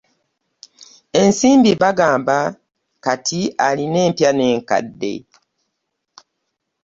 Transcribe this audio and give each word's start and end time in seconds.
Ensimbi 1.21 1.71
bagamba 1.81 2.37
kati 3.05 3.39
alina 3.65 3.99
empya 4.07 4.29
n'enkadde. 4.33 5.13